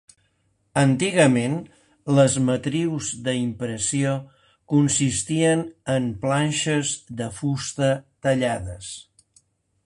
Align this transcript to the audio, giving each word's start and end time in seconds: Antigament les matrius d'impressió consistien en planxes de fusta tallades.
Antigament 0.83 1.57
les 2.19 2.37
matrius 2.47 3.09
d'impressió 3.27 4.15
consistien 4.75 5.63
en 5.97 6.09
planxes 6.25 6.95
de 7.21 7.29
fusta 7.43 7.93
tallades. 8.29 8.91